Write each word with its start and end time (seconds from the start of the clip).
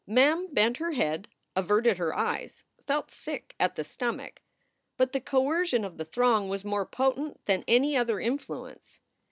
Mem 0.07 0.51
bent 0.51 0.77
her 0.77 0.93
head, 0.93 1.27
averted 1.55 1.99
her 1.99 2.15
eyes, 2.15 2.63
felt 2.87 3.11
sick 3.11 3.53
at 3.59 3.75
the 3.75 3.83
stomach. 3.83 4.41
But 4.97 5.11
the 5.11 5.21
coercion 5.21 5.85
of 5.85 5.97
the 5.97 6.05
throng 6.05 6.49
was 6.49 6.65
more 6.65 6.87
potent 6.87 7.45
than 7.45 7.63
any 7.67 7.95
other 7.95 8.19
influence. 8.19 8.99